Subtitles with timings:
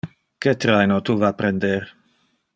[0.45, 1.79] Que traino tu va a prender?